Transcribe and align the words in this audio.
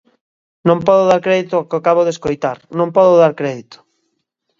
Non 0.67 0.77
podo 0.87 1.03
dar 1.11 1.21
crédito 1.27 1.53
ao 1.55 1.67
que 1.69 1.77
acabo 1.79 2.01
de 2.05 2.13
escoitar, 2.15 2.57
non 2.79 2.89
podo 2.97 3.13
dar 3.23 3.33
crédito. 3.39 3.77